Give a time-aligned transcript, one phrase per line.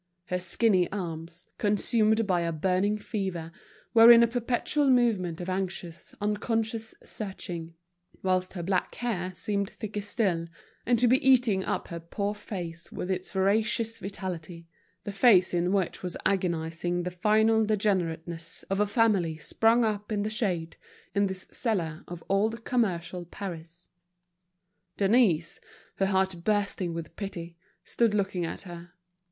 [0.29, 3.51] Her skinny arms, consumed by a burning fever,
[3.93, 7.75] were in a perpetual movement of anxious, unconscious searching;
[8.23, 10.47] whilst her black hair seemed thicker still,
[10.87, 14.67] and to be eating up her poor face with its voracious vitality,
[15.03, 20.23] that face in which was agonizing the final degenerateness of a family sprung up in
[20.23, 20.77] the shade,
[21.13, 23.87] in this cellar of old commercial Paris.
[24.97, 25.59] Denise,
[25.97, 28.93] her heart bursting with pity, stood looking at her.